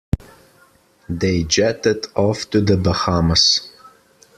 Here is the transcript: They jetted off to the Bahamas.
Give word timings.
They 1.09 1.43
jetted 1.43 2.07
off 2.15 2.49
to 2.49 2.59
the 2.61 2.75
Bahamas. 2.75 3.69